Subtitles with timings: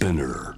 [0.00, 0.54] Spinner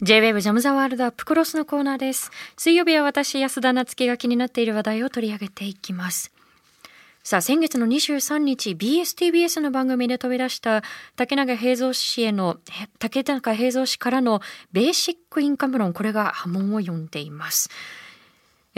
[0.00, 2.30] J-WAVE ジャムザワールドアップクロスのコーナーです。
[2.56, 6.32] 水曜日は私、安田なつきが気になっている話題を取り上げていきます。
[7.24, 10.84] さあ、先月の23日、BSTBS の番組で飛び出した
[11.16, 12.58] 竹中平蔵氏への、
[13.00, 14.40] 竹中平蔵氏からの
[14.70, 17.70] ベーシックインカム論、これが波紋を呼んでいます。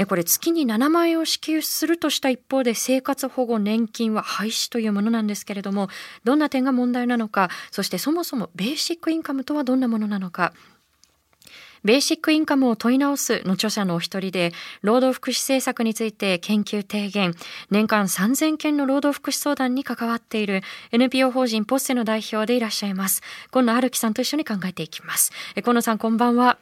[0.04, 5.88] これ月に7万円を支給するとした一方で生活保護年金は廃止というものなんですけれども
[6.24, 10.52] どんな点が問題なのかそしてそもそもベーシックインカムとはどんなものなのか
[11.86, 17.32] ベーシックインカムを問い直すの著者のお一人で、労働福祉政策について研究提言、
[17.70, 23.22] 年間3000件の労働福祉相談に関わっている NPO 法人ポッセの代表でいらっしゃいます。
[23.52, 25.30] 今野春樹さんと一緒に考えていきます。
[25.54, 26.58] え今野さん、こんばんは。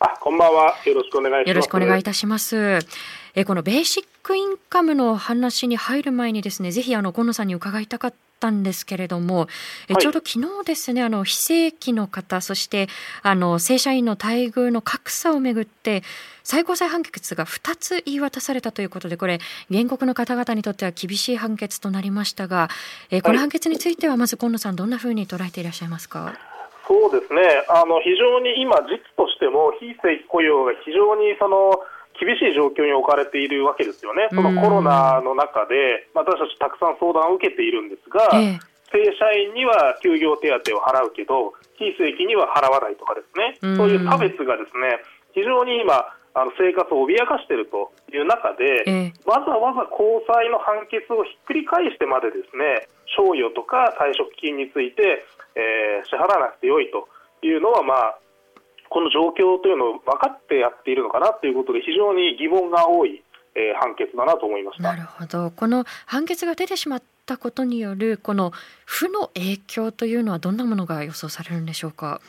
[0.00, 0.76] あ、こんばんは。
[0.84, 1.48] よろしくお願いします。
[1.48, 2.78] よろしくお願いいたします。
[3.34, 9.48] えこのベーシックインカムの話に入る前にですね、ぜひあの今野さんに伺いたかったんですけれども、
[9.88, 12.88] えはいちょうど昨日ですね、あの非正規の方、そして
[13.22, 16.02] あの正社員の待遇の格差をめぐって。
[16.44, 19.38] 最高裁判決が2つ言い渡されたということで、これ、
[19.70, 22.70] 原告の方々にとっては厳しい判決となりましたが、
[23.10, 26.47] えこの判決については、まず今野さん、どんなふうに捉えていらっしゃいますか？
[26.88, 27.62] そうですね。
[27.68, 31.76] あの非常に今実としても非正規雇用が非常にその
[32.18, 34.28] 厳しい状況に置かれているわけですよね。
[34.32, 44.98] そのコロナの中で、まあ私たちたくさん相談を受けているんですが、ええ正社員には休業手当を払うけど、非正規には払わないとかですね、うんそういう差別がですね、
[45.34, 55.24] 非常に今、あの生活を脅かしているという中で、ええわざわざ高裁の判決をひっくり返してまでですね、賞与とか退職金について、
[55.56, 57.08] えー支払わなくてよいと
[57.44, 58.18] いうのは、まあ、
[58.88, 63.22] この状況というのを分かってやっているのかなということで、非常に疑問が多い、
[63.54, 64.82] えー判決だなと思いました。
[64.84, 65.50] なるほど。
[65.50, 68.52] この判決が出てしまったことによるこの
[68.86, 72.20] 負の影響というのはどんなものが予想されるんでしょうか？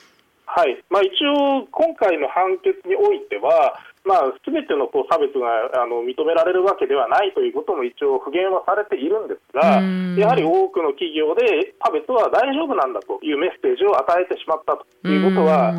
[0.59, 5.47] はいまあ、一応、今回の判決においては、まあ、全てのこう差別が
[5.79, 15.71] あの認められるわけではないということも一応、不言はされているんですがうん、やはり多くの企業で差別は大丈夫なんだというメッセージを与えてしまったということは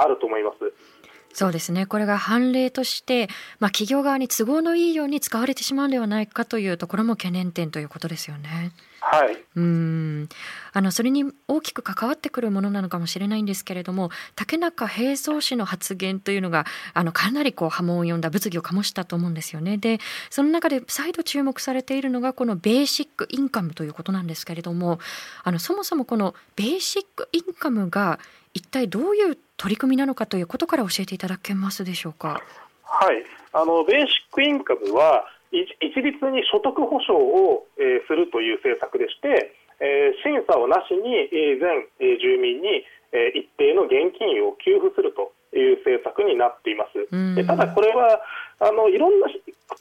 [0.00, 0.56] あると思います。
[1.34, 1.86] そうですね。
[1.86, 3.28] これが判例として、
[3.58, 8.72] まあ、企業側に都合のいいように使われてしまうのではないかというところも懸念点ということですよね。
[9.04, 10.28] はい、うーん
[10.72, 16.64] あのそれに大きく関わってくるものなのかもしれないんですけれども竹中平蔵氏の発言というのが
[16.94, 19.76] あのかなりこう波紋を呼んだ物議を醸したと思うんですよね。
[19.76, 19.98] で
[20.30, 25.00] その中で再度注目されているのがこのベーシックインカムということなんですけれども
[25.42, 28.20] あのそもそもこのベーシックインカムが
[28.54, 32.40] 一体どういう取り組みなのかということから教えていただけますでしょうか？
[32.84, 47.04] はい、あのベーシックインカムはい一律に所得保障を、えーするという政策でして、えー審査をなしに、えー全、えー住民に、えー一定の現金を給付するという政策になっています。
[47.46, 48.20] ただ、これは
[48.60, 49.28] あのいろんな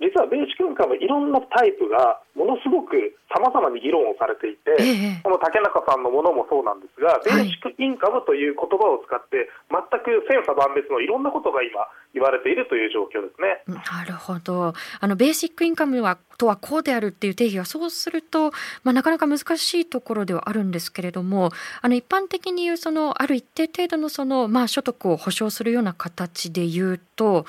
[0.02, 2.98] 実はベーシックインカムはいろんなタイプがものすごく
[3.30, 13.64] さまざまに議論をされていて、ええこの竹中さんのものもそうなんですが、いベーシックインカムという言葉を使って、全く千差万別のいろんなことが今、言われているという状況ですね。
[13.68, 14.74] なるほど。
[15.00, 18.52] あのベーシックインカムはとはこうであるっていう定義はそうすると、
[18.84, 21.52] まあ、なかなか難しいところではあるんですけれども
[21.82, 27.46] あの一般的に言うそのある一定程度のその、まあ、所得を保障するような形で言うと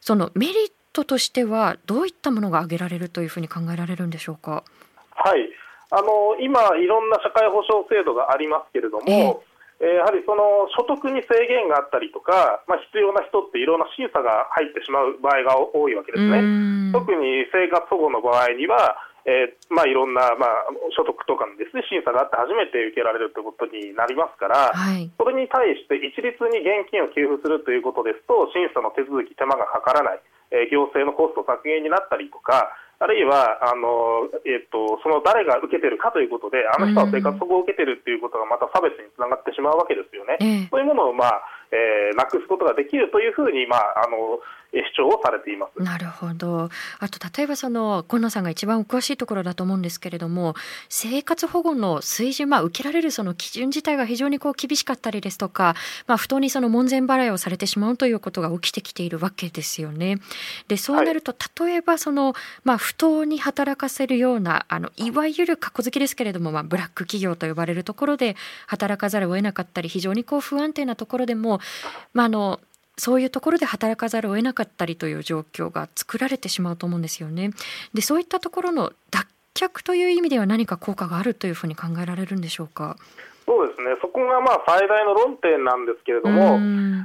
[0.00, 0.54] そのメリッ
[0.96, 4.64] トとしてはどういったものが挙げられるというふうに考えられるんでしょうか？
[5.12, 5.48] はい、
[5.90, 16.40] あの今、いろんな社会保障制度がありますけれども、えーやはりその所得に制限があったりとか、まあ、必要な人っていろんな審査が入ってしまう場合が多いわけですね。
[16.40, 16.40] う
[16.88, 16.92] ん。
[16.96, 18.96] 特に生活保護の場合には、
[19.28, 20.64] えーまあ、いろんな、まあ、
[20.96, 25.12] 所得とかのです、ね、審査があって初めて受けられるということになりますから、はい。
[25.12, 40.40] それに対して一律に現金を給付するということですと、審査の手続き、手間がかからない、えー行政のコスト削減になったりとか、あるいはあの、えっとその誰が受けてるかということで、あの人は生活保護を受けてるということがまた差別につながってしまうわけですよね。
[40.40, 44.65] ええそういうものを、まあえーなくすことができるというふうに、まあ、あのえー
[44.96, 45.82] 主張をされています。
[45.82, 46.68] なるほど。
[46.98, 50.54] あと例えばその今野さんが一番お詳しいところだと思うんですけれども、
[50.88, 55.74] 生活保護の水準、まあ受けられるその基準自体が非常にこう厳しかったりですとか、
[56.06, 60.18] まあ不当にその門前払いをされてしまうということが起きてきているわけですよね。
[60.68, 61.34] で、そうなると、
[61.64, 62.34] 例えばその
[62.64, 68.36] まあ不当に働かせるようなあのいわゆる格好好きですけれども、まあブラック企業と呼ばれるところで
[68.66, 71.60] 働かざるを得なかったり、非常にこう不安定なところでも、
[72.12, 72.60] まああの
[72.98, 77.50] そういうところで働かざるを得なかったりという状況が作られてしまうと思うんですよね。
[77.94, 82.96] でそういったところの脱却という意味では何か効果があるというふうに考えられるんでしょうか？
[83.46, 86.58] そうですね、そこがまあ最大の論点なんですけれども、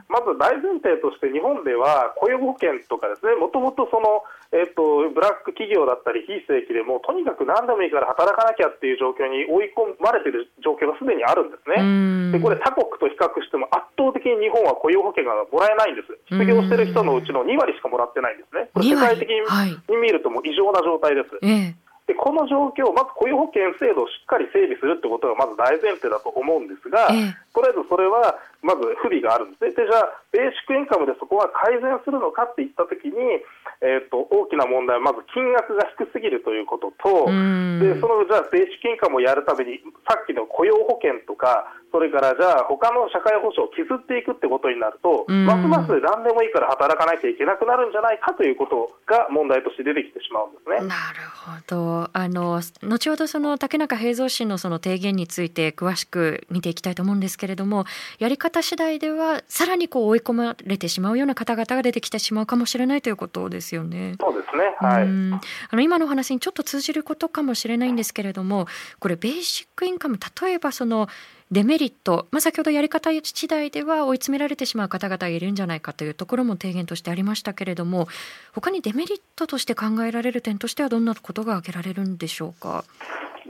[0.10, 12.34] まず大前提として日本では雇用保険とかですね、もともとその、えっと、ブラック企業だったり非正規でもとにかく何でもいいから働かなきゃっていう状況に追い込まれている状況がすでにあるんですね。
[12.34, 16.10] でこれ他国と比較しても圧倒的に日本は雇用保険がもらえないんです。
[16.26, 18.74] 失業してる人のうちの2割しかもらってないんですね。
[18.74, 19.46] これ世界的に
[19.94, 21.38] 見るとも異常な状態です。
[21.46, 33.16] ええでこの状況、まず雇用保険制度をしっかり整備するということがまず大前提だと思うんですが、ええ、とりあえずそれはまず不備があるんですね、でじゃあ、ベーシックインカムでそこは改善するのかっていったときに、
[33.80, 37.32] えーと、大きな問題はまず金額が低すぎるということと、
[37.80, 50.88] でそのじゃあ、ベーシックインカムをやるために、さっきの雇用保険とか、それからじゃあ、他の社会保障を削っていくってことになると、ますます何でもいいから働かなきゃいけなくなるんじゃないかということが問題として出てきてしまうんですね。
[50.88, 52.10] なるほど。
[52.14, 57.86] あの後ほどその竹中平蔵氏のその提言について詳しく見ていきたいと思うんですけれども
[58.20, 64.16] やり方次第ではさらにこう追い込まれてしまうような方々が出てきてしまうかもしれないということですよね。
[64.20, 68.68] そうですね、はい、あの今のお話にちょっと通じることかもしれないんですけれども
[69.00, 71.08] これベーシックインカム例えばその
[71.52, 78.08] デメリット、まあ、先ほどやり方次第では追い詰められてしまう方々がいるんじゃないかというところも提言としてありましたけれども
[78.54, 82.86] 他にデメリットとして考えられる点としてはどんなことが挙げられるんでしょうか？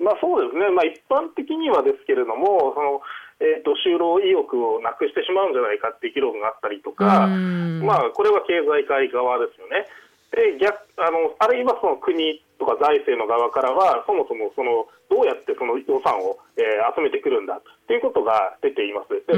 [0.01, 3.01] まあ、そうですね、まあ、一般的にはですけれどもその
[3.43, 9.87] えーと、就労意欲をなくしてしまうんじゃないかっていう議論があったりとか、まあ、これは経済界側ですよね。
[10.29, 17.57] で逆あのあるいはその国とか財政の側からはそもそもそのどうやってその予算を、えー、集めてくるんだ
[17.89, 19.17] ということが出ています。
[19.25, 19.33] で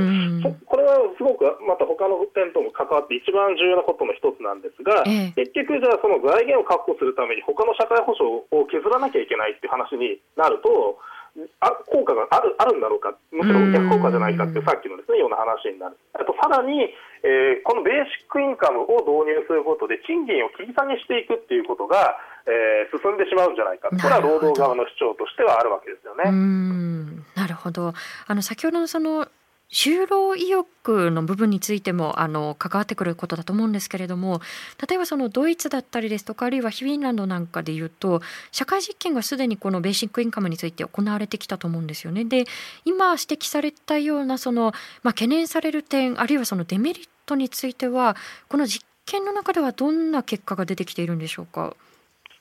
[0.67, 10.99] これはすごくまた他の点とも関わって一番重要なことの一つなんですが、えー、結局じゃあその財源を確保するために他の社会保障を削らなきゃいけないっていう話になると
[11.59, 15.97] あ効果があるあるんだろうか、むしろ逆効果じゃないかってさっきのです、ね、ような話になる。
[16.13, 16.93] あとさらに、
[17.25, 26.30] えー、このベーシックインカムを導入することで賃金を切り下げしていくっていうことが、えー、進んでしまうんじゃないかこれは労働側の主張としてはあるわけですよね。
[27.36, 27.94] なるほど
[28.28, 29.28] あの先ほどのその
[29.72, 34.40] 就労意欲の部分についてもあの関わってくることだと思うんですけれども
[34.88, 42.24] 例えばそのドイツだったりですとかあるいはフィンランドなんかでいうと社会実験がすでにこのベーシックインカムについて行われてきたと思うんですよね。
[42.24, 42.45] で
[42.86, 48.16] 今指摘されたようなその、まあ、懸念される点あるいはそのデメリットについては
[48.50, 51.75] この実験の中ではどんな結果が出てきているんでしょうか？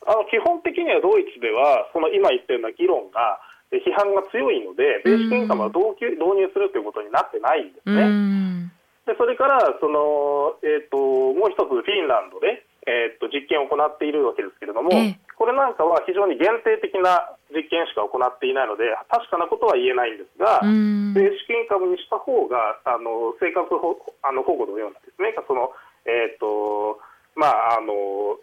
[0.07, 3.39] あの基本的にはドイツではその今言ったような議論が
[3.73, 6.07] 批判が強いので、ベーシックインカムは導入
[6.53, 8.69] するということになってないんですね。
[9.07, 10.97] でそれからその、えーと、
[11.35, 23.03] もう一つ、フィンランドで、えーと、実験を行っているわけですけれども、えー、これなんかは非常に限定的な実験しか行っていないので、確かなことは言えないんですが、ベーシックインカムにした方があが
[23.43, 25.75] 生活保あの保護のようなですね、その
[26.07, 27.03] えーと
[27.35, 28.39] まああの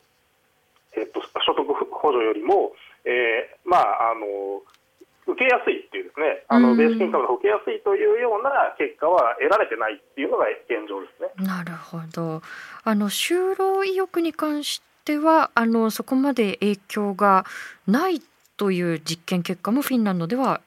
[1.00, 2.74] えーと、所得補助よりも、
[3.06, 4.62] えーまああの
[5.28, 11.46] 受けやすいっていうですね、あのベーシックインカムが受けやすいというような結果は得られてないっていうのが現状ですね。
[11.46, 12.42] なるほど。
[12.84, 17.46] あの就労意欲に関してはあのそこまで影響が
[17.86, 18.24] ない
[18.58, 20.62] という実験結果もフィンランドでは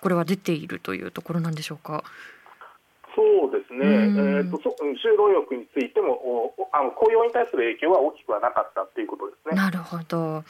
[0.00, 2.02] これは出ているというところなんでしょうか？
[3.14, 9.56] そうですね、えーと、と就労欲についてもあの雇用に対する影響は大きくはなかったということですね。
[9.56, 10.44] なるほど。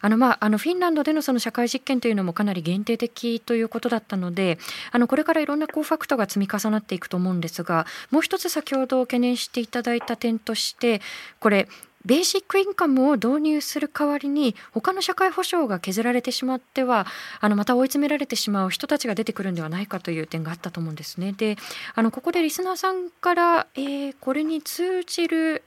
[0.00, 4.58] あの、まあ、あのフィンランドでのその社会実験というのもかなり限定的ということだったので
[4.90, 11.00] あのこれからいろんなこうファクトが積み重なっていくと思うんですがもう一つ先ほど懸念していただいた点として
[11.40, 11.68] これ
[12.04, 17.06] ベーシックインカムを導入する代わりに他の社会保障が削られてしまっては
[17.40, 21.32] あのまた追い詰められてしまう人たちが出てくるんではないかという点があったと思うんですね。
[21.32, 21.56] で
[21.94, 25.62] あのここでリスナーさんから、えー、これに通じる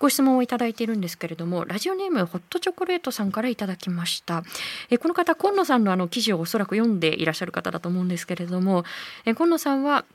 [0.00, 4.42] ご質問をいただいているんですけれどもラジオネームホットチョコレートさんからいただきました
[4.88, 8.84] えこの方今野さんのあの記事をおそらく読んでいらっしゃる方だと思うんですけれども
[9.26, 10.06] え今野さんは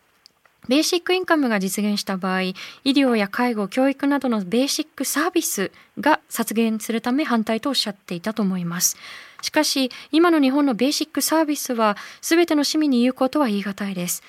[0.68, 2.56] ベーシックインカムが実現した場合、医
[2.86, 8.98] 療や介護、教育などのベーシックサービスが削減するため反対とおっしゃっていたと思います。
[9.42, 14.24] しかし、今の日本のベーシックサービスは全ての市民に有効とは言い難いです。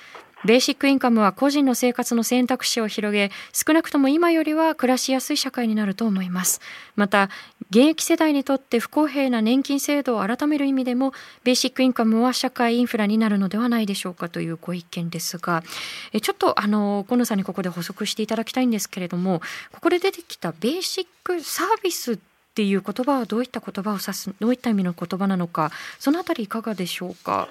[0.47, 6.61] ベーシックインカムは個人の生活の選択肢を広げ、少なくとも今よりは暮らしやすい社会になると思います。
[6.95, 7.31] また、
[7.71, 11.13] 現役世代にとって不公平な年金制度を改める意味でも、
[11.43, 15.65] ベーシックインカムは社会インフラになるのではないでしょうかというご意見ですが、
[16.13, 22.19] えちょっとあの河野さんにここで補足していただきたいんですけれども、ここで出てきたベーシックサービスっ
[22.55, 27.49] ていう言葉はどういった言葉を指す、どういった意味の言葉なのか、そのあたりいかがでしょうか？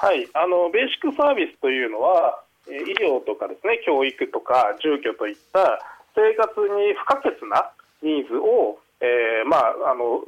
[0.00, 5.76] はい、あのベーシックサービスというのは、医療とかですね教育とか住居といった
[6.16, 7.68] 生活に不可欠な
[8.00, 10.24] ニーズを、えーまあ、あの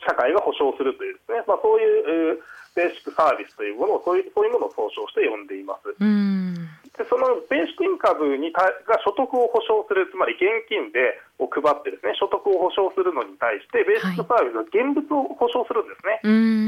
[0.00, 2.40] 社会が保障するというですね、まあ、そういう、
[2.74, 5.94] ベーシックサービスというものをそういうそういうものを総称して呼んでいます。
[5.94, 16.18] でそのベーシックインカムにたが所得を保障するつまり現金でを配ってですね所得を保障するのに対してベーシックサービスは現物を保障するんですね。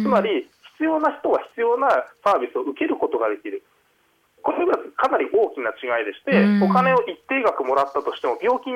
[0.03, 0.47] つまり
[0.77, 1.89] 必要な人は必要な
[2.23, 3.65] サービスを受けることができる。
[4.43, 8.71] これはかなり大きな違いでして、お金を一定額もらったとしても病気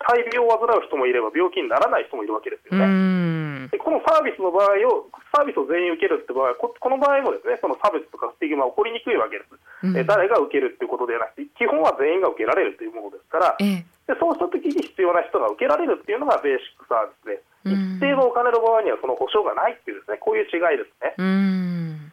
[0.00, 3.68] 大病を患う人もいれば病気にならない人もいるわけですよね。
[3.68, 9.52] でこのサービスの場合をサービスを全員受けるって場合ここの場合もですねその差別とかスティグマは起こりにくいわけです、
[9.84, 13.84] うん、え誰が受けるっていうことではなくて基本は全員が受けられるというものですから、え。
[14.08, 21.14] でそうした時に必要な人が受けられるっていうのがベーシックサービスで、一定のお金の場合にはその保証がないっていうですねこういう違いですね。
[21.18, 22.12] うん。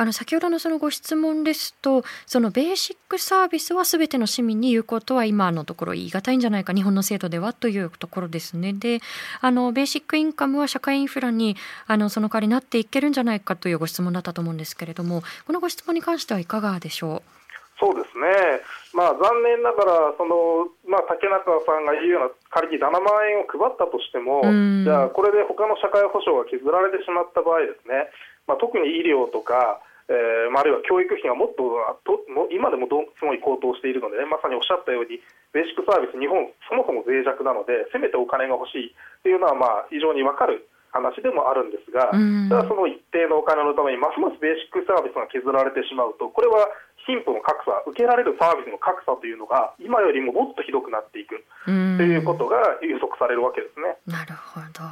[0.00, 8.72] あの先ほどのそのご質問ですとそのベーシックサービスはすべての市民に有効とは今のところ言い難いんじゃないか日本の制度ではというところですね。
[8.74, 9.00] で
[9.40, 11.56] あのベーシックインカムは社会インフラに
[11.88, 17.37] あのその代わりになっていけるんじゃないかというご質問だったと思うんですけれどもこのご質問に関してはいかがでしょう？
[17.78, 18.60] そうですね、
[18.92, 24.42] まあ、残念ながらその、まあ、竹中さんが言うような仮に7万円を配ったとしても、
[24.82, 28.10] じゃあ、これで他の社会保障が削られてしまった場合ですね、
[28.50, 31.68] まあ、特に医療とか、えー、あるいは教育費がもっと
[32.08, 35.20] とも今でもどすごい高騰しているので、ね、まさにおっしゃったように
[35.52, 42.08] ベーシックサービス日本そもそも脆弱なのでせめてお金が欲しいというのはまあ非常に分かる話でもあるんですが、
[42.48, 46.64] ただその一定のお金のためにますますベーシックサービスが削られてしまうとこれは
[47.08, 53.96] 貧富の格差受けられるサービスの格差というのが今よりももっとひどくなっていくということが予測されるわけですね。
[54.06, 54.84] なるほど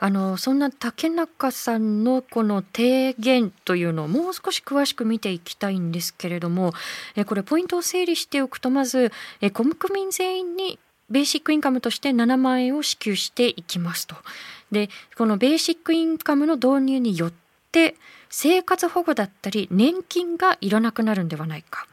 [0.00, 6.72] あのそんな竹中さんのこの提言というのをもう少し詳しく見ていきたいんですけれども
[7.16, 10.78] えこれポイントを整理しておくとまずえ国民全員に
[11.10, 14.16] ベーシックインカムとして7万円を支給していきますと。
[14.70, 17.47] でこのベーシックインカムの導入によって
[18.30, 21.86] 生活保護だったり年金がいらなくなるんではないか。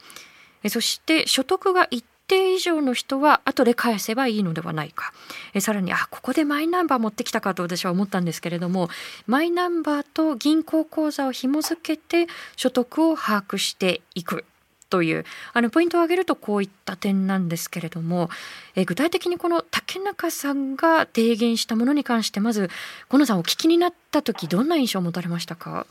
[0.69, 5.13] そして所得が一定以上の人は後で返せばいいのではないか
[5.53, 8.89] えさらにあここでマイナンバー持ってきたかと私は思ったんですけれども
[9.27, 14.45] マイナンバーと銀行口座を紐付けて所得を把握していく
[14.89, 18.29] というあのポイントを挙げるとこういった点なんですけれども
[18.75, 22.69] え具体的にこの竹中さんが提言したものに関してまず
[23.09, 25.87] 河野さんお聞きになった時どんな印象を持たれましたか？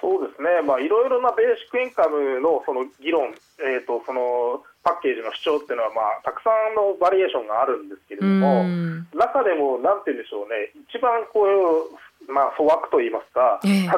[0.00, 8.62] そうですね、まあ、いろいろなベーシックインカムのその議論、えーと、そのパッケージの主張っていうのは、まあ、たくさんのバリエーションがあるんですけれども、
[9.16, 11.96] 中でも、なんて言うんでしょうね、一番こういう、
[12.28, 13.90] まあ、粗悪と言いますか、えー、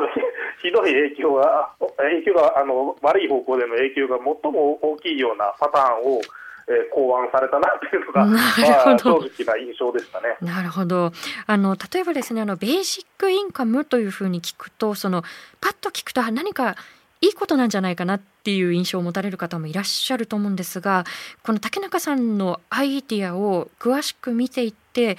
[0.63, 6.21] ひどい影響が、影響があの悪い方向での影響が最も大きいようなパターンを、
[6.69, 10.37] えー、考案されたなというのが、まあ、正直な印象でしたね。
[10.43, 11.13] なるほど。
[11.47, 15.23] あの例えばですねあのベーシックインカムというふうに聞くとその
[15.61, 16.77] パッと聞くと何か
[17.21, 21.05] いいことなんじゃないかなっていう印象を持たれる方もいらっしゃると思うんですが
[21.43, 25.17] この竹中さんのアイディアを詳しく見ていって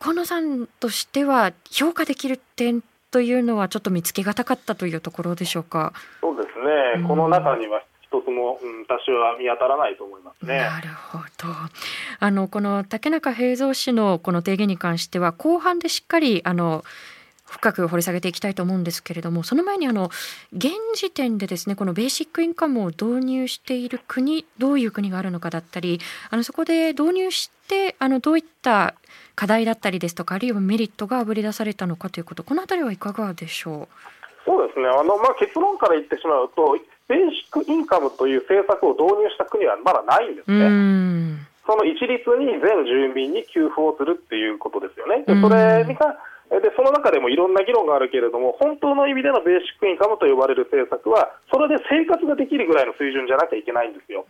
[0.00, 5.92] 河野さんとしては評価できる点というのはちょっと見つけがたかったというところでしょうか？
[6.20, 10.58] そうですね、うん、この中には一つも、うん、私は見当たらないと思いますね。
[10.58, 11.24] なるほど。
[12.20, 16.84] あのこの竹中平蔵氏のこの提言に関しては後半でしっかりあの
[17.50, 20.10] 深く掘り下げていきたいと思うんですけれどもその前にあの
[20.54, 26.00] 現時点でですねこのベーシックインカムを導入している国どういう国があるのかだったり
[26.30, 28.94] あのそこで導入してあのどういった
[29.34, 33.88] 課題だったりですとかあるいはメリットがあぶり出されたのかということこの辺りはいかがでしょう？
[34.44, 36.78] そうですねあの、まあ、結論から言ってしまうと
[37.08, 41.48] ベーシックインカムという政策を導入した国はまだないんですね。
[41.66, 45.24] その一律に全住民に給付をするっていうことですよね。
[45.26, 46.16] でそれが
[46.48, 54.24] でその中でもいろんな議論があるけれども本当の意味でのベーシックインカムと呼ばれる政策はそれで生活ができるぐらいの水準じゃなきゃいけないんですよ。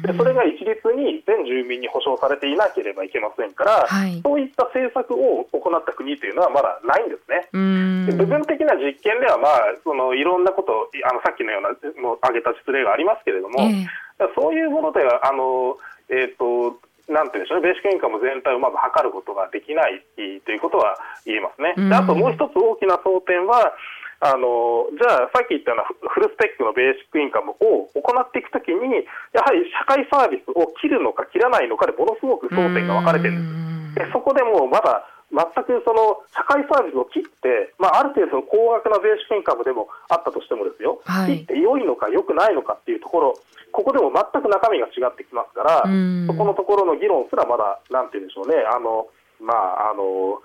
[0.00, 7.44] でそれが一律に全住民に保障されていなければいけませんから、はい、そういった政策を行った国というのはまだないんですね。
[7.52, 10.72] で部分的な実験では、まあ、そのいろんなこと
[11.04, 15.76] あのさっきのようなの挙げた実例がありますけれども、えー、そういうものではあの、
[16.08, 21.74] えーとなんていうんでしょうね、ベーシックインカム全体をまず測ることができないということは言えますね。
[21.76, 23.72] であともう一つ大きな争点は、
[24.20, 34.06] あのじゃあ、さっき言ったようなフルスペックのベーシックインカムを行っていくときに、やはり社会サービスを切るのか切らないのかでものすごく争点が分かれてるんです。
[34.06, 43.34] でそこでもまだ、全くその社会サービスを切って、まあ、ある程度の高額な税収権株でもあったとしてもですよ、はい、切って良いのか良くないのかっていうところ、
[43.72, 45.84] ここでも全く中身が違ってきますから、
[46.26, 49.06] そこのところの議論すらまだ、なんていうんでしょうね、あの
[49.40, 50.40] まああの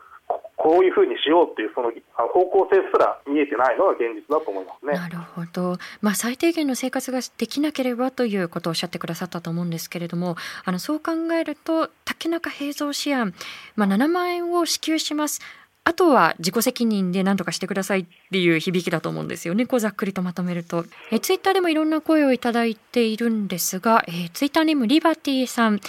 [0.56, 4.94] こういうふうにしようっていうその方向性すら見えてないのが現実だと思いますね。
[4.94, 5.78] なるほど。
[6.02, 13.34] まあ最低限の生活ができなければということをおっしゃってくださったと思うんですけれども、あのそう考えると竹中平蔵思案、
[13.75, 15.42] まあ7万円を支給します。
[15.86, 19.66] あとは自己責任で何とかしてくださいっていう響きだと思うんですよね。
[19.66, 20.86] こうざっくりとまとめると。
[21.12, 25.82] えツイッターでもいろんな声をいただいているんですが、えツイッターネームリバティさん。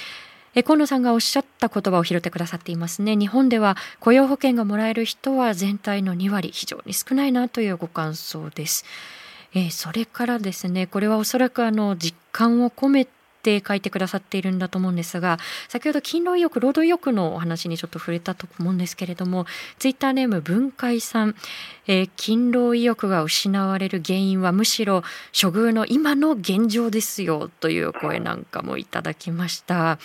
[0.55, 3.17] え河野さんがおっしゃった言葉を拾ってくださっていますね。
[3.17, 8.85] 日本では雇用保険がもらえる人は全体の2割、非常に少ないなというご感想です。
[9.55, 13.07] え、それからですね、これはおそらくあの実感を込め
[13.45, 19.45] って書いてくださっているんだと思うんですが先ほど勤労意欲労働意欲のお話にちょっと触れたと思うんですけれども
[19.79, 21.35] ツイッターネーム分解さん、
[21.87, 25.03] えー、勤労意欲が失われる原因はむしろ
[25.39, 29.99] 処遇の今の現状ですよという声なんかもいただきました。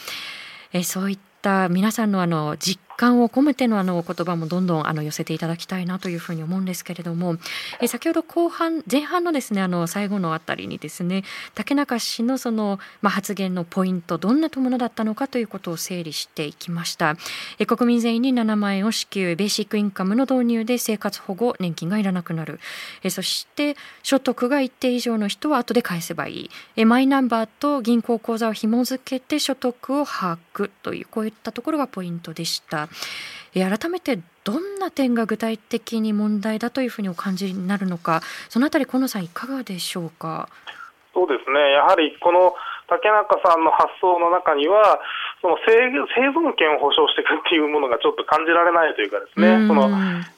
[0.74, 7.38] えー、そういった皆さんのあの実感を込めてのあの言葉もどんどんあの寄せていただきたいなというふうに思うんですけれども、
[7.80, 11.24] え先ほど後半前半のですねあの最後のあたりにですね
[11.56, 17.16] 竹中氏のそのまあ発言のポイントどんなものだったのかということを整理していきました。
[17.58, 22.60] え国民全員に7万円を支給ベーシックインカムの導入で生活保護年金がいらなくなる。
[23.04, 26.50] えそして所得が一定以上の人は後で返せばいい。
[26.76, 32.89] えマイナンバーと銀行口座を紐付けて所得を把握というこういったところがポイントでした。
[33.54, 40.50] 改めてどんな点が具体的に問題だというふうにお感じになるのか、そのあたり、河野さん、いかがでしょうか？
[41.14, 42.54] そうですねやはりこの
[42.90, 45.00] 竹中さんの発想の中には、
[45.42, 49.88] その生生存権を保障していくっていうものがちょっと感じられないというか、ですねその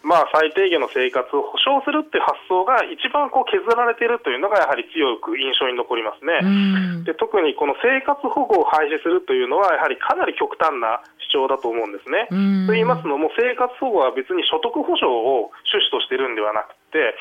[0.03, 7.03] まあ、最低限の生活を保障するっていう発想が一番こう削られているというのが、やはり強く印象に残りますね。
[7.07, 12.27] で特にこの生活保護を廃止するというのは、やはりかなり極端な主張だと思うんですね。
[12.67, 17.15] と言いますのも、生活保護は別に所得保障を趣旨としているんではなくて、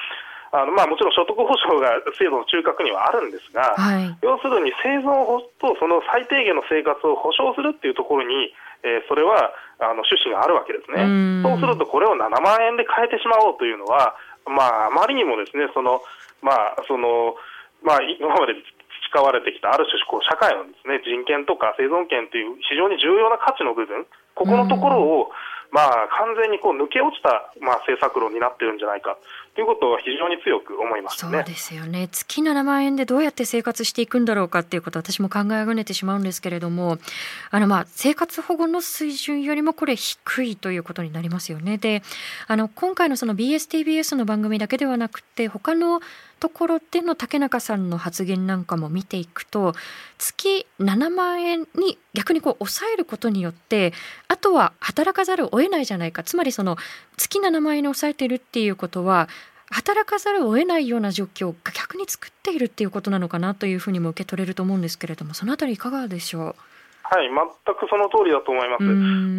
[0.50, 8.50] あのまあ、もちろん所得保障が制度の中核にはあるんですが、はい、要するに生存とその最低限の生活を保障するっていうところに、
[8.82, 11.06] えー、それはあの趣旨があるわけですね。
[11.46, 16.02] そうすると、これを7万円で変えてしまおうというのは、まあ、あまりにもですねその、
[16.42, 17.38] まあその
[17.86, 18.58] まあ、今まで
[19.14, 24.02] 培われてきたある種こう社会のです、ね、人権とか生存権という非常に重要な価値の部分、
[24.34, 25.30] ここのところを、
[25.72, 29.16] まあ、完全にこう抜け落ちた、まあ、政策論になってるんじゃないか。
[29.54, 32.09] ということは非常に強く思います、ね、そうですよね。
[32.09, 36.98] 月7万円でどうやって生活していくんだろうかっていうことは私も考えあぐねてしまうんですけれども。
[37.50, 41.78] あのまあ生活保護の水準よりもこれ低いということになりますよね。
[41.78, 42.02] で
[42.46, 46.00] あの今回のその BSTBS の番組だけではなくて他の
[46.40, 49.74] ところでの竹中さんの発言なんかも見ていくと
[50.18, 53.92] 月7万円に逆にこう抑えることによって
[54.26, 56.24] あとは働かざるを得ないじゃないか。
[56.24, 56.76] つまりその
[57.16, 59.29] 月7万円に抑えているっていうことは
[59.70, 66.69] 働かざるを得ないような状況が逆に作っているっていうことなのかなというふうにも受け取れると思うんですけれどもそのあたりいかがでしょう？
[67.11, 67.35] はい、全
[67.75, 68.87] くその通りだと思います。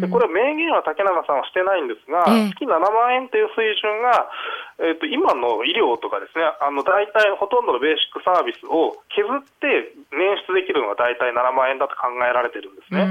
[0.04, 4.28] でこれは明言は竹中さんはしてないんですが、えー、月7万円という水準が、
[4.76, 13.08] えーと、今の医療とかですね、あの大体ほとんどのベーシックサービスを削って捻出できるのが大体7万円だと考えられてるんですね。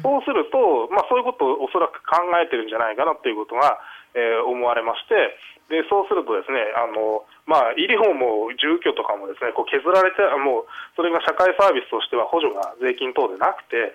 [0.00, 3.76] そうすると、まあ、そういうことをおそらく考えてるんじゃないかなということが、
[4.16, 5.36] えー、思われまして、
[5.70, 13.94] でそうするとですねあの、まあ、医療も住居とかもですねこう削られてもうそれが社会サービスとしては補助が税金等でなくて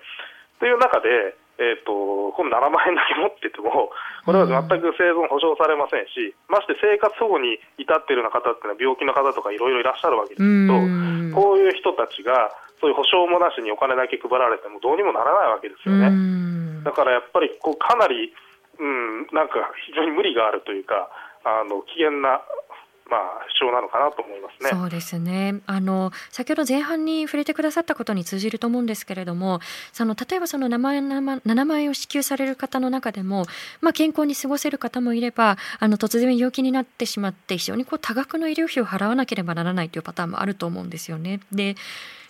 [0.56, 3.92] という中で、えーと、この7万円だけ持ってても
[4.24, 16.08] これは全く生存保障されませんし、まして生活保護に至っているような方っていうのは病気の方とかいろいろいらっしゃるわけですけどこういう人たちがそういう保証もなしにお金だけ配られてもどうにもならないわけですよね。
[16.84, 18.32] だからやっぱりこうかなり、
[18.80, 21.12] うん、なんか非常に無理があるというか。
[21.46, 22.42] あの危険な
[23.08, 23.20] まあ、
[23.60, 24.70] 主張なのかなと思いますね。
[24.70, 25.60] そうですね。
[25.66, 29.60] あの先ほど前半に触れてくださったことに通じると思うんですけれども、
[29.92, 33.46] その例えばその7万円 ,7 万円を支給される方の中でも、
[33.80, 41.40] まあ健康に過ごせる方もいれば、あの突然病気になってしまって非常にこう多額の医療費を払わなければならないというパターンもあると思うんですよね。
[41.52, 41.76] で。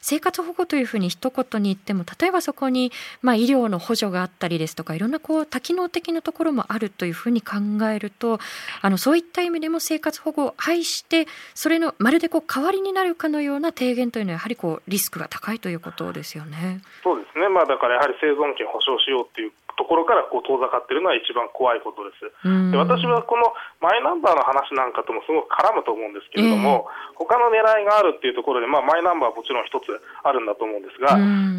[0.08, 2.92] 生活保護というふうに一言に言っても例えばそこに、
[3.22, 7.56] まあ、医療の補助があったりですとかいろんなこう多機能的なところもあるというふうに考
[7.92, 8.38] えると
[8.82, 16.82] あのそういった意味でも生活保護を廃してそれのまるでこう代わりになるかのような提言というのはやはりこうリスクが高いということですよね。
[17.02, 22.24] そうですね、まあ、だからやはり生存権保障しようっていうところからこう遠ざかっているのは一番怖いことです。
[22.72, 29.92] で私はこのマイナンバーの話なんかともすごく絡むと思うんですけれども、えー、他の狙いがあるっていうところで、まあ、マイナンバーはもちろん一つ
[30.24, 31.14] あるんだと思うんですが、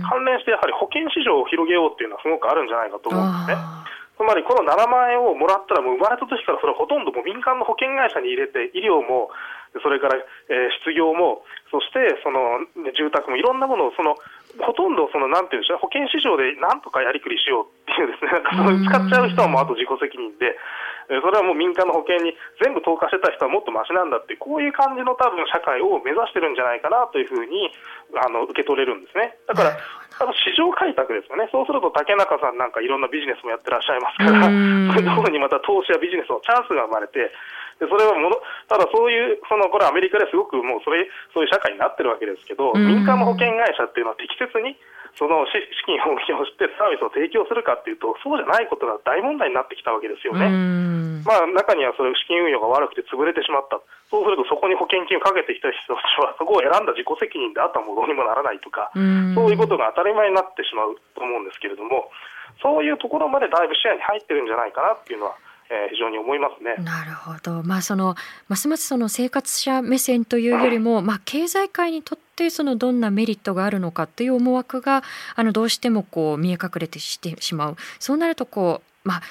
[0.09, 3.87] 関連してやはり保険市場を広げようっていうのはすごくあるんじゃないかと思うんですね。
[4.17, 9.29] つまりこの7万円をもらったらもう生まれた時からそれはほとんども民間の保険会社に入れて医療も
[9.83, 12.65] それから、えー、失業もそしてその
[12.97, 14.17] 住宅もいろんなものをその
[14.57, 18.41] ほとんどそのなんていうんでしょう保険市場でなんとかやりくりしようっていうですね
[18.89, 20.57] 使っちゃう人はもうあと自己責任で。
[21.07, 27.71] それはもう民間の保険に全部投下してた人はもっとましなんだってこういう感じの多分社会を目指してるんじゃないかなというふうに
[28.19, 29.39] あの受け取れるんですね。
[29.47, 29.79] だから
[30.19, 37.29] あの市場開拓ですよね、そうすると竹中さんなんかいろんなビジネスもやってらっしゃいますから、そういうところにまた投資やビジネスのチャンスが生まれて、
[37.77, 41.05] でそれはものただそういうそのこれアメリカですごくもうそれ
[41.37, 44.73] そういう社会になってるわけですけど、民間の保険会社っていうのは適切に
[45.17, 45.57] その資
[45.89, 50.45] 金を利用してサービスを提供するかっていうとそうじゃないことが大問題になってきたわけですよね。
[51.25, 53.81] まあ中にはそれ資金運用が悪くて潰れてしまった。
[54.13, 62.13] そうするとそこに保険金をかけてきた人たちはそこを選んだ自己責任であったものにもならないとか、そういうことが当たり前になってしまうと思うんですけれども、
[62.61, 65.35] そういうところまでだいぶ視野に入ってるんじゃないかなっていうのは
[65.69, 66.75] えー、非常に思いますね。
[66.83, 67.63] なるほど。
[67.63, 68.15] まあその
[68.47, 75.03] ますますその生活者目線というよりも、まあ経済界にとってそのどんなメリットがあるのかという思惑が
[75.35, 77.75] あのどうしてもこう見え隠れてしてしまう。
[77.99, 79.21] そうなるとこうまあ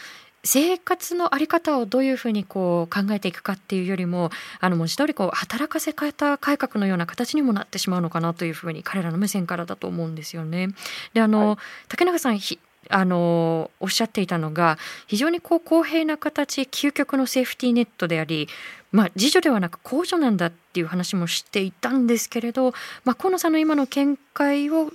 [0.46, 10.68] 生活の在り方をどういうふうにこう考えていくかっていうよりもあの文字通りこう働かせ方改革のような形にもなってしまうのかなというふうに彼らの目線からだと思うんですよね。
[11.14, 11.56] であの、はい、
[11.88, 12.38] 竹中さん
[12.90, 18.48] あのおっしゃっていたのが非常にこう公平な形究極のセーフティーネットであり、
[18.92, 22.72] まあ、自助ではなく公助なんだっていう話もしていたんですけれど、
[23.04, 24.90] まあ、河野さんの今の見解を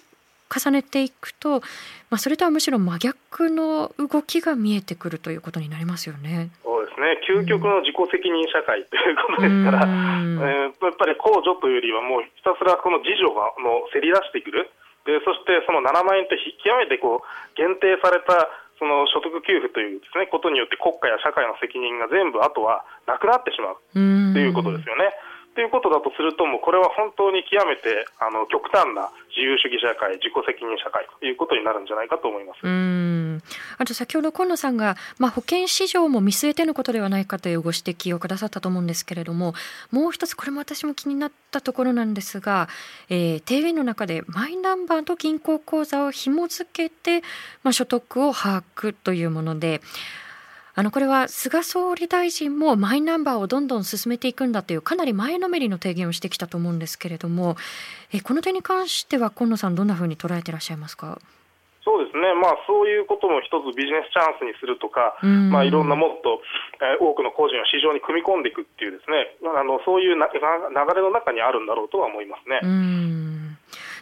[0.51, 1.61] 重ねていくと、
[2.09, 6.49] まあ、それとはむしろ真逆の動きが見えてくるということになりますよね。
[6.63, 14.69] そうですね究極の自己責任社会ということですから、うん、えー、やっぱり公助というよりはもうひたすらこの自助がのせり出してくる。
[15.05, 18.49] でそしてその7万円と極めてこう限定された
[18.81, 25.13] その所得給付というですねことによって国家や社会の責任が全部あとはなくなってしまうということですよね。
[25.53, 32.59] ということだとすると、もうこれは本当に極めてあの極端な自由主義社会、自己責任社会ということになるんじゃないかと思います。
[32.63, 33.41] うん。
[33.77, 39.53] あと先ほど今野さんが、まあ、保険市場も見据えてのことではないかというご指摘をくださったと思うんですけれども、
[39.91, 42.69] もう一つ、これも私も気になったところなんですが、
[43.09, 47.25] えー、提言の中でマイナンバーと銀行口座を紐付けて、
[47.63, 49.81] まあ、所得を把握というもので、
[50.81, 57.55] あのこれは菅総理大臣もマイナンバーをどんどん進めていくんだというかなり前のめりの提言をしてきたと思うんですけれども
[58.11, 61.21] えこの点に関しては今野さんどんなふうに捉えていらっしゃいますか？
[61.85, 66.41] そうですね、まあ、そういうことも一つビジネスチャンスにするとか、まあ、いろんなもっと、
[66.81, 72.57] えー、多くの個人を市場に組み込んでいくっていうですね、あのそういうな流れの中にあるんだろうとは思いますね。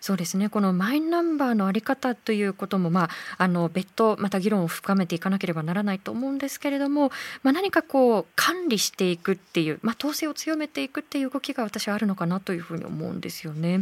[0.02, 7.12] そうですねこのマイナンバーの在り方ということも、まあ、あの別途また議論を深めていかなければならないと思うんですけれども、
[7.44, 13.82] まあ、何かこう管理していくっていう、まあ、統制を強めていくっていう動きが私はあるのかなというふうに思うんですよね。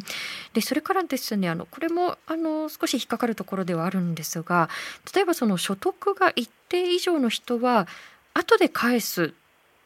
[0.53, 4.69] でそれからですねあのこれもあの少し引っかかるところではあるんですが
[5.13, 7.87] 例えばその所得が一定以上の人は
[8.33, 9.33] 後で返す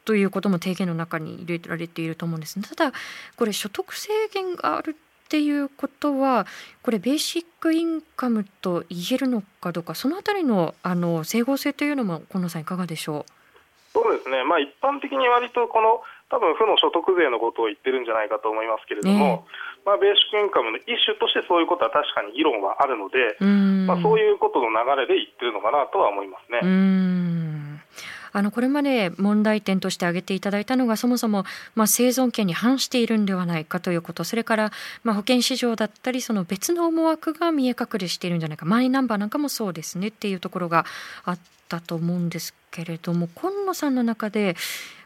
[0.06, 2.94] ということも提言の中に入れられていると思うんです、ねただ
[3.36, 4.96] これ所得制限がある
[5.32, 6.46] っていうことは
[6.84, 13.32] これベーシックインカムと言えるのかどうかそのあたりのあの整合性というのも今野さんいかがでしょう？
[13.94, 19.44] そうですね、まあ、一般的に割とこの多分負の所得税のことを言ってるんじゃないかと思いますけれども、ね、
[19.86, 23.40] まあ、ベーシックインカムの一種としてそういうことは確かに議論はあるので、
[23.88, 26.60] まあ、そういうことの流れで言ってるのかなとは思いますね。
[28.34, 31.44] あのこれまで問題点として挙げていただいたのがそもそも
[31.76, 34.24] まあ生存権に反しているんではないかということ。
[34.24, 34.72] それから
[35.04, 38.66] まあ保険市場だったりその別の思惑が見え隠れしているんじゃないか。
[38.66, 40.86] マイナンバーなんかもそうですねっていうところが
[41.26, 43.28] あったと思うんですけれども。
[43.36, 44.56] 今野さんの中で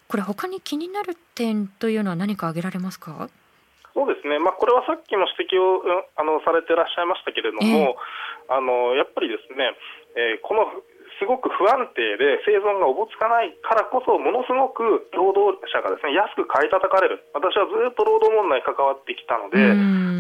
[0.08, 3.30] これ他に気になる点というのは何か挙げられますか？
[3.96, 5.82] そうですね、まあ、これはさっきも指摘を
[6.18, 9.72] あのされていらっしゃいましたけれども、えー、あのやっぱりですね、
[10.20, 10.68] えー、この
[11.20, 17.24] すごく不安定で生存がおぼつかないからこそものすごく労働者がですね安く買い叩かれる。
[17.34, 19.58] 私はずっと労働問題に関わってきたので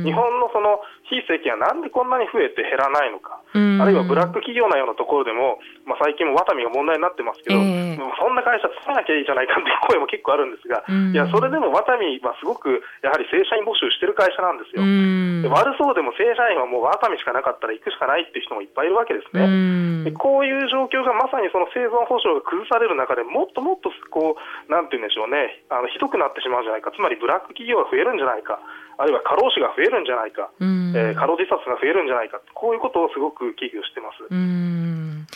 [0.04, 14.82] 日本のその非正規がなんでこんなに増えて減らないのか、あるいはブラック企業のようなところでも、まあ、最近もワタミが問題になってますけど、えー、そんな会社作らなきゃいいじゃないかっていう声も結構あるんですが、いやそれでもワタミはすごくやはり正社員募集してる会社なんですよ。
[14.82, 20.10] で悪そうでも正社員はもうワタミしかなかったら行くしかないっていう人もいっぱいいるわけですね。
[20.10, 25.62] でこういう状況がまさにその生存保障が崩される中でもっともっとこうなんて言うんでしょうね。
[25.70, 26.92] あのひどくなってしまうんじゃないか。
[26.92, 28.60] つまりブラック企業が増えるんじゃないか
[28.98, 34.24] あるいは過労死が増えるんじゃないか、えー、過労自殺が増えるんじゃないか、こういうことをすごく危惧してます。
[34.30, 35.28] うん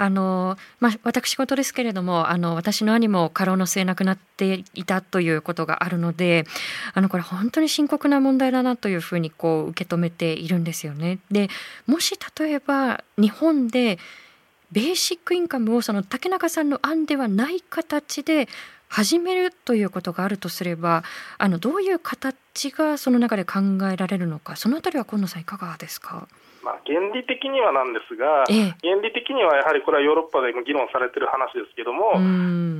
[0.00, 6.44] あのまあ、私事ですけれどもあの私の兄も過労の末亡くなっていたということがあるので
[6.94, 11.18] あのこれ本当に深刻な問題だなというふうにこう受け止めているんですよね。
[11.32, 11.48] で
[11.88, 13.98] もし例えば日本で
[14.70, 18.48] ベーシックインカムをその竹中さんの案ではない形で
[18.88, 21.04] 始めるということがあるとすれば
[21.38, 23.60] あのどういう形がその中で考
[23.92, 26.26] えられるのかその辺りは今野さんいかがですか？
[26.62, 32.18] まあ、原理的にはなんですが、ええ、原理的にはやはりこれはヨーロッパでも議論されている話ですけども、あ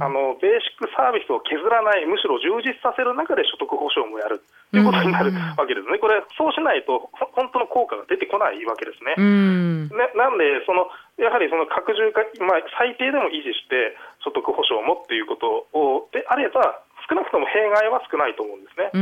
[0.09, 9.15] のベーシックサービスを削らない、むしろ充実させる中で所得保障もやるということになるわけですね、これ、そうしないと本当の効果が出てこないわけですね。
[9.19, 18.93] ねなんでそのやはりその拡充化、まあ、最低でも維持して所得保障もっていうことをであれば、少なくとも弊害は少ないと思うんですね。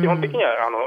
[0.00, 0.86] 基本的にはあの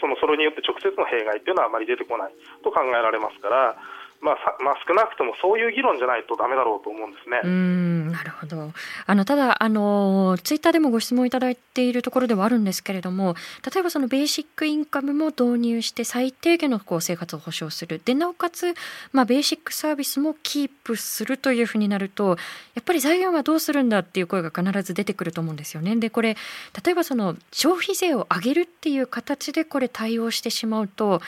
[0.00, 3.76] そのそれによって直接の弊害っていうのはあまり出てこないと考えられますから。
[4.24, 7.42] まあ、まあ、少なくともそういう議論じゃないとだめだろうと思うんですね。
[7.44, 8.72] うんなるほど
[9.06, 13.34] あのただあの、ツイッターでもご質問いただいているところではあるんですけれども、
[13.70, 18.74] 例えばそのベーシックインカムも導入して、最低限のこう生活を保障する、でなおかつ、
[19.12, 22.38] まあ、ベーシックサービスもキープするというふうになると、
[22.74, 25.94] やっぱり財源はどうするんだっていう声が必ず出てくると思うんですよね。
[25.96, 26.36] で、これ、
[26.82, 31.20] 例えばその消費税を上げるっていう形でこれ対応してしまうと、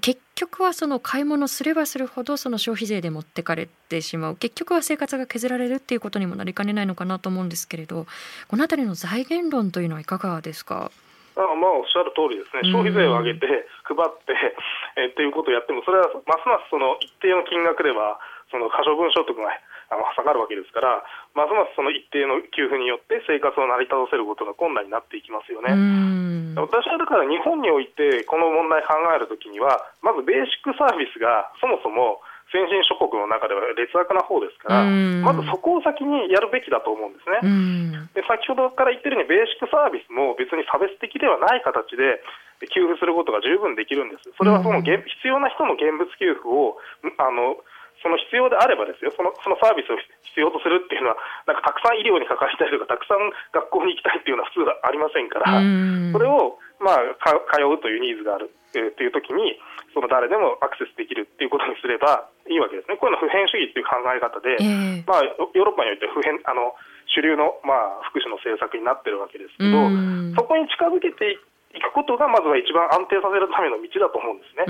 [0.00, 4.36] 結局はその買い物すればするほどその消費税で持ってかれてしまう。
[4.36, 8.06] 結局は生活が削られるっていうことにもなりかねないのかなと思うんですけれど。
[8.48, 10.90] この辺りの財源論というのはいかがですか？
[11.36, 13.46] あまあ、おっしゃる通りですね、消費税を上げて、
[13.86, 14.34] 配って、
[14.96, 18.18] えっていうことをやっても、それはますますその一定の金額では、
[18.50, 19.48] その可処分所得が
[20.14, 21.02] 下がるわけですから、
[21.34, 25.74] ますますその一定の給付によって生活を成り立たせることが困難になっていきますよね。
[26.54, 34.82] 私はだから日本においてこの問題考えるときには、まずベーシックサービスがそもそも先進諸国の中では劣悪な方ですから、
[35.22, 38.10] まずそこを先にやるべきだと思うんですね。
[38.14, 42.18] で先ほどから言ってるように、ベーシックサービスも別に差別的ではない形で
[42.74, 44.28] 給付することが十分できるんです。
[44.34, 46.76] それはその必要な人の現物給付を
[47.18, 47.56] あの
[48.02, 49.96] その必要であればですよその、そのサービスを
[50.32, 55.60] 必要とするっていうのは、なんかたくさん医療に関わりたいとか、たくさん学校に行きたいっていうのは普通はありませんから、
[56.12, 57.04] それを、まあ、
[57.52, 59.60] 通うというニーズがある、えー、というときに、
[59.92, 62.96] その誰でもアクセスできるっていうことにすればいいわけですね。
[62.96, 66.72] こういうのは普遍主義っていう考え方で、えー、まあ、ヨーロッパにおいて普遍あの
[67.10, 69.82] 主流の、まあ、福祉の政策になってるわけですけど、
[70.38, 71.36] そこに近づけてい
[71.70, 74.66] いくことがまずは一番安定させるための道だと思うんですね。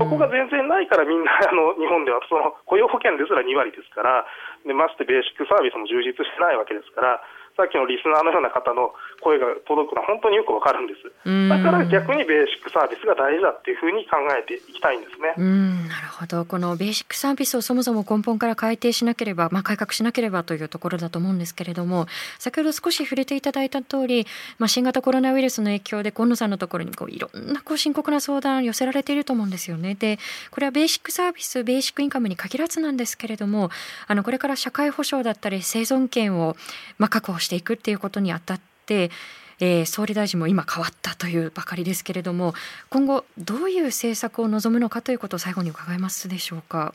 [0.00, 4.24] そこが全然ないからみんな あの日本ではその雇用保険ですら2割ですから
[4.64, 7.20] でましてベーシックサービスも充実してないわけですから
[7.56, 11.04] さっきのリスナーのような方の声が届くのは本当によくわかるんです。
[11.48, 15.34] だから逆にベーシックサービスが大事だっていうふうに考えていきたいんですね。
[15.36, 16.44] うんなるほど。
[16.44, 22.06] このベーシックサービスをそもそも根本から改定しなければ、まあ、改革しなければというところだと思うんですけれども、
[22.38, 24.26] 先ほど少し触れていただいた通り、
[24.58, 29.94] まあ、新型コロナウイルスの影響で今野さんのところにこういろんなこう深刻な相談寄せられていると思うんですよね。
[29.94, 30.18] で、
[30.50, 33.70] これはベーシックサービス、ベーシックインカムに限らずなんですけれども、
[34.06, 36.56] あのこれから社会保障だったり生存権を
[36.98, 39.10] まあ確保していくっていうことににあたって、
[39.58, 42.54] えー、総理大臣も今変わったというばかりですけれども
[42.88, 46.94] 今後どういう政策を望むのかということを最後に伺いますでしょうか。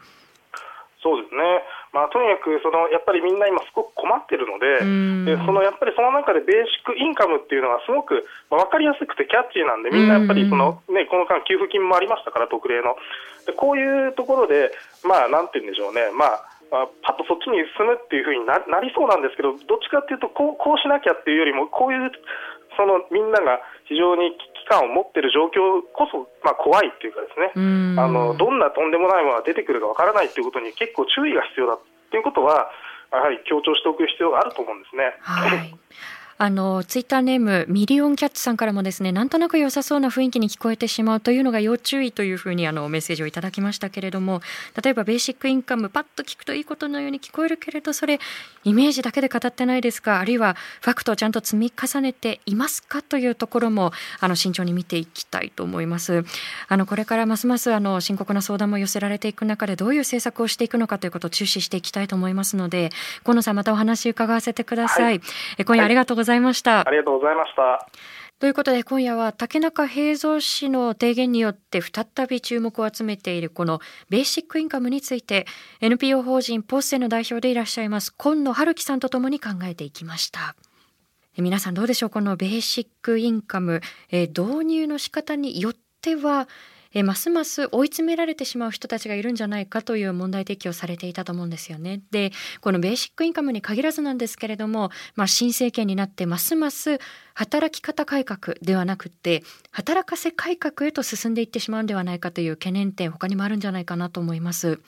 [1.03, 1.61] そうですね、
[1.93, 12.97] まあ、とにかくそのやっぱりみんな今、すごく困ってるので、でそのやっぱりその中でベーシックインカムっていうのはすごく、まあ、分かりやすくてキャッチーなんで、みんなやっぱりその、ね、この間、給付金もありましたから、特例の。
[13.45, 14.73] でこういうところで、
[15.05, 22.11] まあ、なんて言うんでしょうね、まああ、パッとそっちに進むっていうふうになりそうなんですけど、どっちかっていうとこう、こうしなきゃっていうよりも、こういう
[22.75, 27.51] そのみんなが非常に危機感を持っている状況こそ、まあ、怖いっていうかですね。
[27.99, 31.79] あの、どんなとんでもないものが出てくるかわからないということに結構注意が必要だっ
[32.11, 32.69] ていうことは、
[33.11, 35.15] やはり強調しておく必要があると思うんですね。
[35.21, 35.73] はい
[36.37, 44.41] あのツイッターネームミリオンキャッツさんからもですねなんとなく良さそうな雰囲気に聞こえてしまうというのが要注意というふうにあのメッセージをいただきましたけれども
[44.81, 48.19] 例えばベーシックインカムパッと聞くといいことのように聞こえるけれどそれ
[48.65, 50.19] イメージだけで語ってないですか？
[50.19, 53.01] あるいはファクトをちゃんと積み重ねていますか？
[53.01, 56.25] というところもあの慎重に見ていきたいと思います。
[56.67, 62.89] あのこれからますますあの深刻な相談も寄せられていく中でどういう政策をしていくのかということを注視していきたいと思いますので
[63.23, 65.21] 河野さんまたお話伺わせてください、はい、
[65.59, 67.87] え今夜ありがとうございました、はい、ありがとうございました。
[68.37, 75.47] ということで今夜は竹中平蔵氏の提言によって再び注目を集めているこのベーシックインカムについて
[75.79, 80.55] NPO 法人ポッセの代表でいらっしゃいます今野春樹さんとともに考えていきました。
[81.37, 86.47] 皆さんどうでしょうこのベーシックインカム、え導入の仕方によっては
[86.95, 92.01] えますます追い詰められてしまう人たちがいるんじゃないかという問題提起をされていたと思うんですよね。
[92.09, 92.31] で
[92.61, 96.99] このベーシックインカムに限らずなんですけれども、まあ、新政権になってますます
[97.33, 104.79] 働き方改革ではなくて働かせ改革へと進んでいってしまうんではないかという懸念点他にもあるんじゃないかなと思います。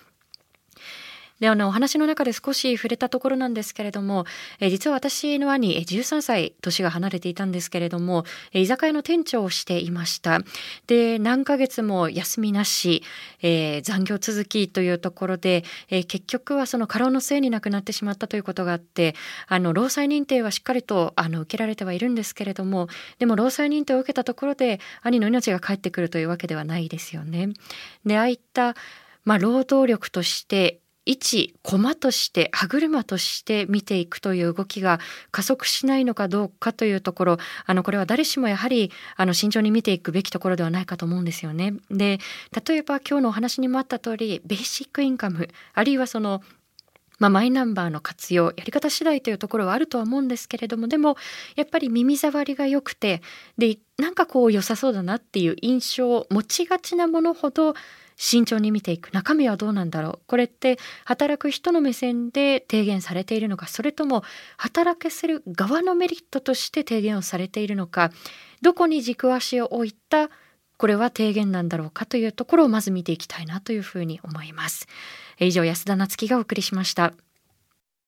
[1.40, 4.26] であのお話の中で少し触れたところなんですけれども、
[4.60, 10.40] え実は私の兄13歳年が離れていたんですけれども居酒屋の店長をしていました
[10.88, 13.04] で何ヶ月も休みなし、
[13.42, 19.16] えー、残業続きというところで、えー、結局はその過労のせいに亡くなってしまったということがあって
[19.48, 22.88] あの労災認定はしっかりとあの受けられてはいるんですけれども
[23.20, 27.50] でも労災認定を受けたところで兄の命が返ってくるというわけではないですよね。
[28.06, 28.76] でああいった
[29.28, 35.00] まあ、労働力として一駒として歯車として見ていくという動きが
[35.32, 41.74] 加速しないのかどうかというところあのこれは誰しもやはりあの慎重に見ていくべきところではないかと思うんですよね。
[41.90, 42.20] で
[42.68, 46.42] 例えば今日のお話にもあった通りベーシックインカムあるいはその
[47.20, 51.16] まあ、マイナンバーの活用やり方次第というところはあるとは思うんですけれどもでも
[51.56, 53.22] やっぱり耳障りが良くて
[53.58, 57.74] でなんかこう良さそうだなっていう印象を持ちがちなものほど
[58.18, 64.24] 慎重に見ていく中身はどうなんだろうこれって働く人の目線で提言されているのかそれとも
[64.58, 68.12] 働けする側のメリットとして提言をされているのか
[68.62, 70.30] どこに軸足を置いた
[70.78, 74.88] これは提言なんだろうかというところをまず見ていきたいなというふうに思います。
[75.40, 77.14] 以上安田なつきがお送りしました。